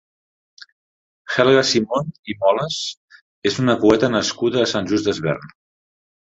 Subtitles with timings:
[1.35, 2.79] Helga Simón i Molas
[3.53, 5.57] és una poeta nascuda a Sant Just Desvern.